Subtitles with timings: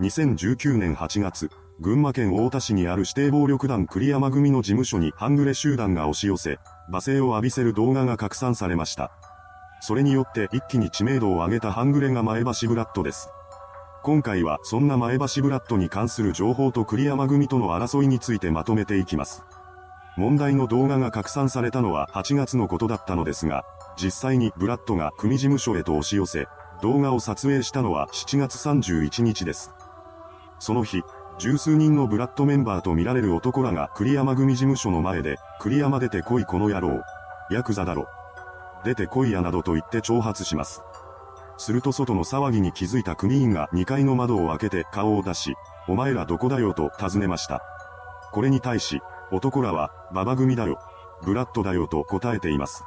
[0.00, 1.50] 2019年8月、
[1.80, 9.10] 群馬県太田市にある指定暴力団栗山組の事務所に半グレ集団が押し寄せ、罵声を浴びせる動画が拡散されました。
[9.80, 13.28] それによって一気に知名度を上げた半グレが前橋ブラッドです。
[14.04, 19.42] 今回はそんな前橋ブラッドに関する情報と栗山組との争いについてまとめていきます。
[20.16, 23.64] 問題の動画が拡散されたのは8月のことだったのですが、
[24.00, 26.46] 実際にブラッドが組事務所へと押し寄せ、
[26.82, 29.72] 動画を撮影したのは7月31日です。
[30.58, 31.02] その日、
[31.38, 37.02] 十数人のブラッドメンバーとみられる男らが栗山組事務所の前で、栗山出てこいこの野郎。
[37.50, 38.08] ヤクザだろ。
[38.84, 40.82] 出てこいやなどと言って挑発します。
[41.56, 45.54] すると外の騒ぎに気づいた組員が2階の窓を開けて顔を出し、
[45.88, 47.62] お前らどこだよと尋ねました。
[48.32, 50.78] これに対し、男らは、ババ組だよ。
[51.22, 52.84] ブラッドだよと答えています。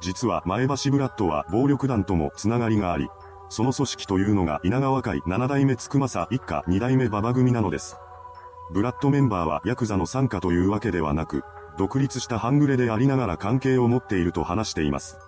[0.00, 3.08] 実は前橋ブラッドは暴力団ともつながりがあり、
[3.48, 7.96] その組織というのが稲川会7代目つくまさ一家2代目馬場組なのです。
[8.70, 11.42] ブラッドメンバーはヤクザの参加というわけではなく、
[11.78, 15.18] 独立した半グレでありながら関係を持っていると話しています。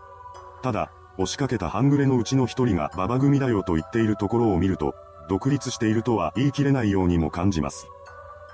[0.62, 4.94] ただ、押しかけた半グレのうちの一人が馬場組だよと言っているところを見ると、
[5.28, 7.88] 独立しているとは言い切れないようにも感じます。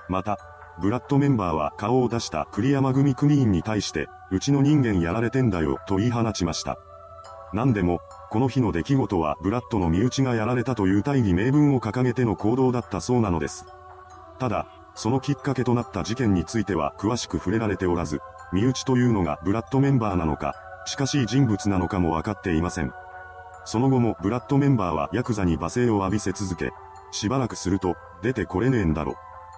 [0.07, 0.37] また、
[0.79, 6.77] ブラッドメンバーは顔を出した栗山組組員に対して、うちの人間やられてんだよと言い放ちました。
[7.51, 7.99] 何でも、
[8.29, 13.65] この日の出来事はブラッドの身内がやられたという大義名分を掲げての行動だったそうなのです。
[14.39, 18.19] ただ、そのきっかけとなった事件については詳しく触れられておらず、
[18.51, 20.55] 身内というのがブラッドメンバーなのか、
[20.85, 22.91] 近しい人物なのかもわかっていません。
[23.65, 26.71] その後もブラッドメンバーはヤクザに罵声を浴びせ続け、
[27.11, 29.15] しばらくすると、出てこれねえんだろ。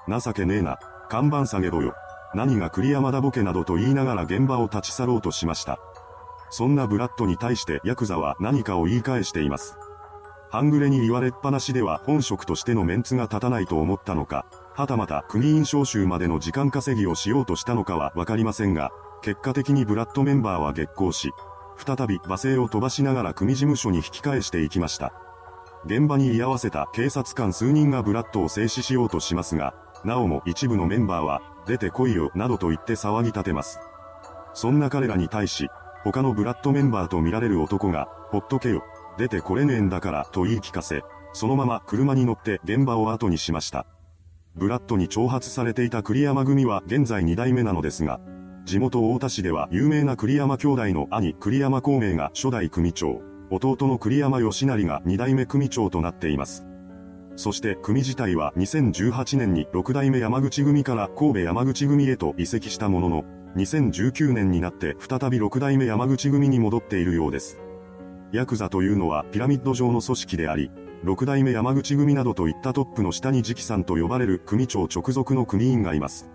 [0.07, 0.77] 情けねえな、
[1.09, 1.93] 看板下げろよ。
[2.35, 5.79] 何が栗山だボケなどと言いながら現場を立ち去ろうとしました。
[6.49, 9.77] そんなブラッドに対してヤクザは何かを言い返しています。
[10.51, 18.91] 半グレに言われっぱなしでは本職としてのメンツが立たないと思ったのか、はたまた組員招集までの時間稼ぎをしようとしたのかはわかりませんが、
[19.21, 21.31] 結果的にブラッドメンバーは激高し、
[21.77, 25.13] 再び罵声を飛ばしながら組事務所に引き返していきました。
[25.85, 33.79] 現場に居合わせた警察官数人がブラッドを制止しようとしますが、なおも一部のメンバーは、出てこいよなどと言って騒ぎ立てます。
[34.53, 35.69] そんな彼らに対し、
[36.03, 38.83] 他のブラッドメンバーと見られる男が、ほっとけよ、
[39.17, 43.85] 出てこれねえんだからと言い聞かせ、そのまま車に乗って現場を後にしました。
[44.55, 48.19] ブラッドに挑発されていた栗山組は現在2代目なのですが、
[48.65, 53.21] 地元太田市では有名な栗山兄弟の兄栗山孔明が初代組長、
[53.51, 56.65] 弟の栗山義成が2代目組長となっています。
[57.35, 67.59] そして組自体は2018年に6代目山口組から神戸山口組へと移籍したものの、2019年になって再び6代目山口組に戻っているようです。
[68.31, 70.71] ヤクザというのはピラミッド状の組織であり、
[71.03, 76.29] 6代目山口組などといったトップの下に直参と呼ばれる組長直属の組員がいます。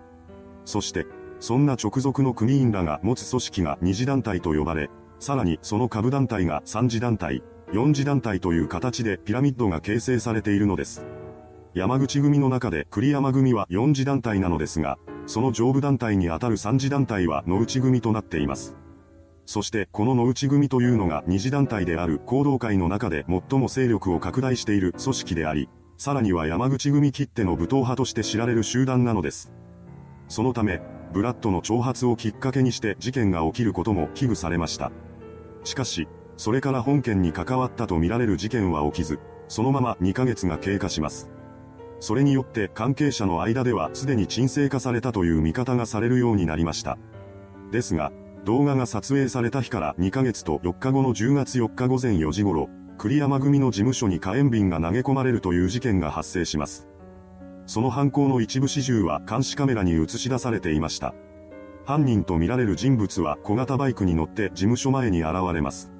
[0.65, 1.05] そして、
[1.39, 4.89] そんな直属の組員らが持つ組織が二次団体と呼ばれ、
[5.19, 11.05] さらにその下部団体が三次団体、四次団体という形でピラミッドが形成されているのです。
[11.73, 14.97] 山口組の中で栗山組は四次団体なのですが、
[15.27, 18.75] その上部団体にあたる三次団体は野内組となっています。
[19.45, 29.51] そしてこの野内組というのが二次団体である行動会の中で最も勢力を拡大している組織であり、さらには山口組切手の武闘派として知られる集団なのです。
[30.27, 30.81] そのため、
[31.13, 34.91] ブラッドの挑発をきっかけにして事件が起きることも危惧されました。
[35.63, 36.07] しかし、
[36.37, 41.29] それから本件に関わったとみられる事件は起きず、そのまま2ヶ月が経過します。
[41.99, 46.97] それによって関係者の間ではすでに沈静化されたという見方がされるようになりました。
[47.71, 48.11] ですが、
[48.45, 56.87] 動画が撮影された日から2ヶ月と4日後の10月4日午前4時頃、栗山組の事務所に火炎瓶が投げ込まれるという事件が発生します。
[57.65, 61.15] その犯行の一部始終は監視カメラに映し出されていました。
[61.85, 65.91] 犯人とみられる人物は小型バイクに乗って事務所前に現れます。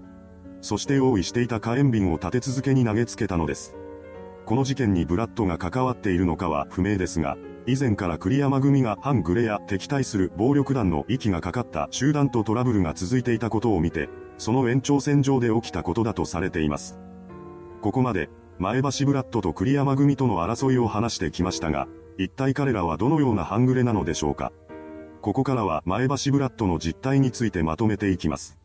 [0.62, 3.76] そして用意していた火炎瓶を立て続けに投げつけたのです。
[4.46, 14.08] この事件にブラッドが関わっているのかは不明ですが、以前から栗山組が反グレや敵対する暴力団の息がかかった集団とトラブルが続いていたことを見て、
[14.38, 17.00] その延長線上で起きたことだとされています。
[17.82, 21.88] ここまで、前橋ブラッドと栗山組との争いを話してきましたが、
[22.20, 24.52] 一体彼らはどのような半グレなのでしょうか。
[25.22, 28.60] ここからは前橋ブラッドの実態についてまとめていきます。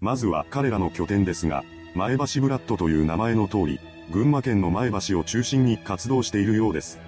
[0.00, 1.64] まずは彼らの拠点ですが、
[1.96, 6.98] 前橋ブラッドという名前の通り、群馬県の前橋を中心に活動しているようです。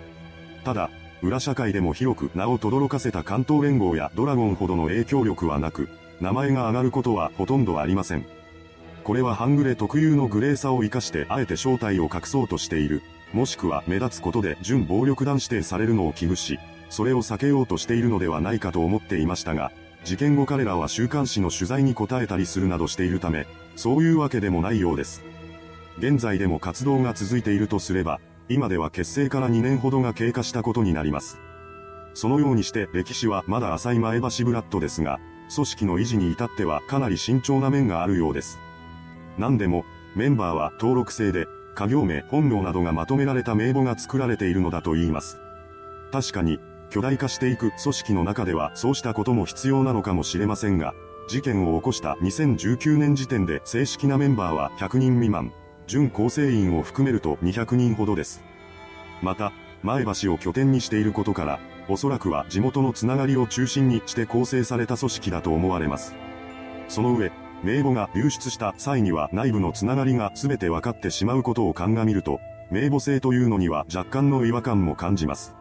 [0.65, 0.91] ただ、
[1.23, 5.89] 裏社会でも広く名を轟かせた関東連合やドラゴンほどの影響力はなく、
[6.21, 8.27] 名前が挙がることはほとんどありません。
[9.05, 13.03] これは半グレ特有のグレーさを活かしてあえて正体を隠そうとしている、
[13.33, 16.59] もしくは目立つことで準暴力団指定されるのを危惧し、
[16.91, 19.73] それを避けようとしているのではないかと思っていましたが、
[20.05, 25.23] 事件後彼らは週刊誌の取材に答えたりするなどしているため、そういうわけでもないようです。
[25.99, 31.39] 現在でも活動が続いているとすれば、今では結成から2年ほどが経過したことになります。
[32.15, 35.21] そのようにして歴史はまだ浅い前橋ブラッドですが、
[35.55, 38.59] 組織の維持に至ってはかなり慎重な面があるようです。
[39.39, 39.85] 何でも、
[40.15, 45.39] メンバーは登録制で、家業名、本名などがまとめられた名簿が作られているのだと言います。
[46.13, 46.59] 確かに、
[46.91, 50.93] 巨大化していく組織の中ではそうしたことも必要なのかもしれませんが、
[51.29, 55.53] 事件を起こした2019年時点で正式なメンバーは100人未満、
[55.91, 58.45] 準構成員を含めると200人ほどです。
[59.23, 59.53] また、
[59.83, 61.59] 前橋を拠点にしていることから、
[61.89, 66.15] おそらくは地元のつながりを中心にして構成された組織だと思われます。
[66.87, 67.33] その上、
[67.65, 72.39] 名簿が流出した際には内部のつながりが全て分かってしまうことを鑑みると、
[72.71, 75.57] 名簿制というのには若干の違和感も感じます。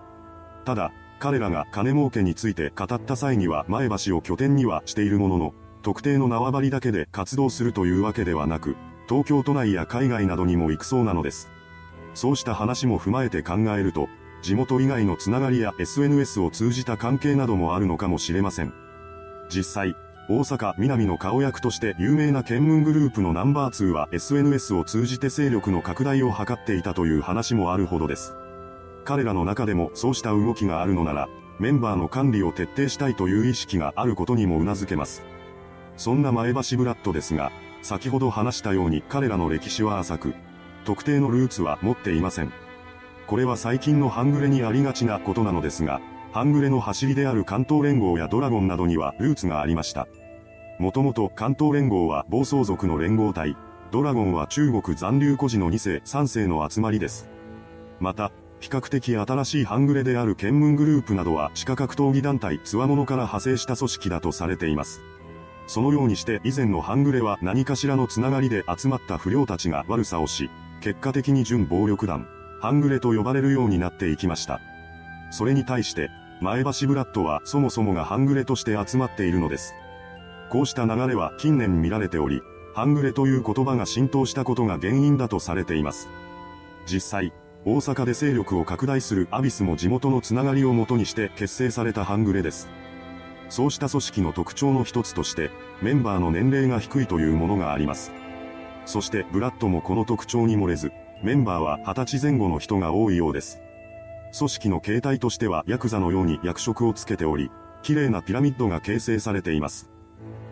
[0.64, 8.75] ただ、彼らが金儲けについて語った際には前橋を拠点にはしているものの、特定の縄張りだけで活動するというわけではなく、
[9.10, 11.50] 東京都内や海外などにも行くそうなのです。
[12.14, 14.08] そうした話も踏まえて考えると、
[14.44, 18.74] 地元以外のつながりや SNS を通じた関係などもあるのかもしれません。
[19.50, 19.96] 実際、
[20.30, 28.36] 大阪南の顔役として有名な県民グループのナンバー2は SNS を通じて勢力の拡大を図っていたという話もあるほどです。
[29.06, 31.28] 彼らの中でもそうした動きがあるのなら、
[31.58, 35.24] メンバーの管理を徹底したいという意識があることにも頷けます。
[35.98, 40.34] そんな前橋ブラッドですが、先ほど話したように彼らの歴史は浅く、
[40.86, 42.52] 特定のルーツは持っていません。
[43.28, 50.08] これは最近の半グレにありがちなことなのですが、半グレの走りである関東連合やドラゴンなどにはルーツがありました。
[50.80, 53.56] もともと関東連合は暴走族の連合体、
[53.92, 57.30] ドラゴンは中国残留孤児の2世3世の集まりです。
[58.00, 65.02] また、比較的新しい半グレである県民グループなどは地下格闘技団体つわものから派生した組織だとされています。
[65.69, 70.50] そのようにして以前の半グレは何かしらのつながりで集まった不良たちが悪さをし、
[70.81, 72.27] 結果的に準暴力団、
[72.60, 74.60] 半グレと呼ばれるようになっていきました。
[75.30, 76.10] それに対して、
[76.42, 79.75] 前橋ブラッドはそもそもが半グレとして集まっているのです。
[80.50, 82.42] こうした流れは近年見られており、
[82.74, 86.10] 半グレという言葉が浸透したことが原因だとされています。
[86.88, 87.31] 実際、
[87.63, 92.69] 大阪で勢力を拡大するアビスも地元のつながりをもとにして結成された半グレです。
[93.50, 95.51] そうした組織の特徴の一つとして、
[95.81, 98.12] メンバーの年齢が低いというものがあります。
[98.86, 100.92] そしてブラッドもこの特徴に漏れず、
[101.24, 103.62] メンバーは20歳前後の人が多いようです。
[104.38, 107.51] 組織の形態としてはヤクザのように役職をつけており、
[107.81, 109.90] 綺麗なピラミッドが形成されています。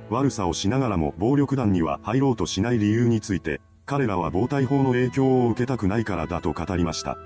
[0.10, 7.18] 悪さをしながらも暴力団には入ろうとしない理由について、彼らは暴対法の影響を受けたくないからだと語りました。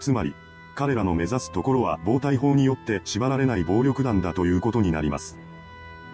[0.00, 0.34] つまり、
[0.78, 5.36] 彼らの目指すところは暴対法によって縛られない暴力団だということになります。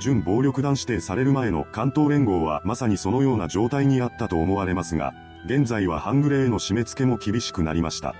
[0.00, 5.12] 準暴力団指定される前の関東連合はまさにそのような状態にあったと思われますが、
[5.44, 8.14] 現在は半グレーの締め付けも厳しくなりました。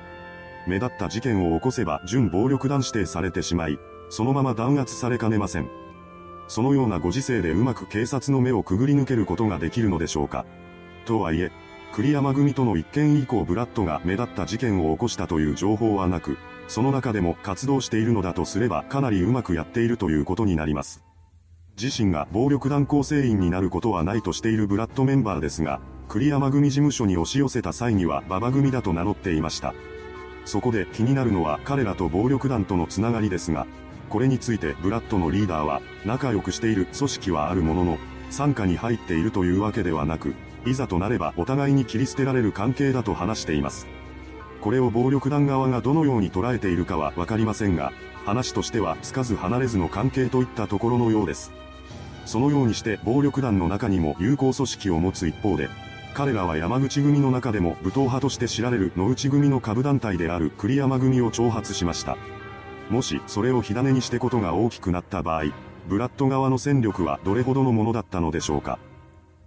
[0.67, 3.79] 目立った事件を起こせば準暴力団指定されてしまい、
[4.11, 5.71] そのまま弾圧されかねません。
[6.47, 10.45] そのようなご時世でうまく警察の目をくぐり抜けることができるのでしょうか。
[11.07, 11.53] とはいえ、
[11.95, 21.05] 栗山組との一件以降ブラッドが目立った事件を起こしたという情報はなく、その中でも活動しているのだとすればかなりうまくやっているということになります。
[21.81, 29.73] 自身が暴力団構成員になることはないとしているブラッドメンバーですが、栗山組事務所に押し寄せた際には馬場組だと名乗っていました。
[30.45, 33.69] そこで気になるのは彼らと暴力団とのつながりですが、
[34.09, 37.99] これについてブラッドのリーダーは、仲良くしている組織はあるものの、
[38.31, 40.35] 傘下に入っているというわけではなく、
[40.67, 43.87] いざとなればお互いに切り捨てられる関係だと話しています。
[44.61, 47.93] これを暴力団側がどのように捉えているかはわかりませんが、
[48.25, 51.53] 話としてはつかず離れずの関係といったところのようです。
[52.25, 55.69] そのようにして暴力団の中にも友好組織を持つ一方で、
[56.15, 62.17] 彼らは山口組の中でも武闘派として知られる野内組の下部団体である栗山組を挑発しました。
[62.89, 65.45] もしそれを火種にしてことが大きくなった場合、
[65.89, 68.79] ブラッド側の戦力はどれほどのものだったのでしょうか。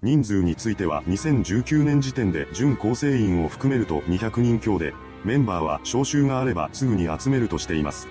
[0.03, 8.07] 人数については2019年時点で準構成員を含めると200人強で、メンバーは招集があればすぐに集めるとしています。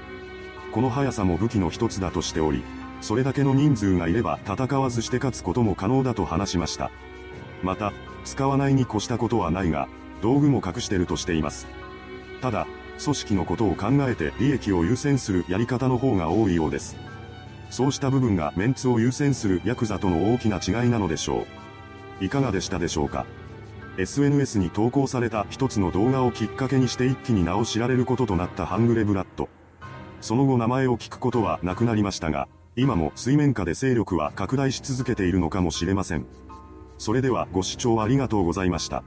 [0.73, 2.64] この速さも武器の一つだとしており、
[3.00, 6.90] それだけの人数がいれば戦わずして勝つことも可能だと話しました。
[7.62, 7.93] また、
[8.25, 9.88] 使わないに越したことはないが、
[10.23, 11.69] 道具も隠してるとしています。
[12.43, 12.66] ただ、
[13.02, 16.97] 組織のことを考えて利益を優先するやり方の方が多いようです。
[17.71, 21.65] そうした部分がメンツを優先するヤクザとの大きな違いなのでしょう。
[22.20, 23.26] いかがでしたでしょうか
[23.99, 29.49] ？SNS に投稿された一つの動画をきっかけにして一気に名を知られることとなったハングレブラッド。
[30.20, 36.26] その後名前を聞くことはなくなりましたが、今も水面下で勢力は拡大し続けているのかもしれません。
[36.99, 39.02] それではご視聴ありがとうございました。